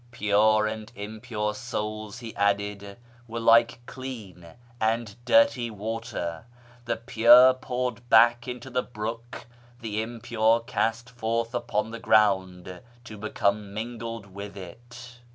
[0.09, 6.47] Pure and impure souls, he added, were like clean and dirty water—
[6.85, 9.45] the pure poured back into the brook,
[9.79, 15.19] the impure cast forth upon the ground to become mingled with it.